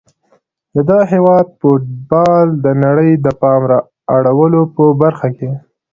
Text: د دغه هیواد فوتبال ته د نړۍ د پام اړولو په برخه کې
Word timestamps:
د 0.73 0.75
دغه 0.87 1.03
هیواد 1.13 1.45
فوتبال 1.59 2.47
ته 2.53 2.59
د 2.63 2.65
نړۍ 2.83 3.11
د 3.25 3.27
پام 3.41 3.61
اړولو 4.15 4.61
په 4.75 4.83
برخه 5.01 5.27
کې 5.37 5.49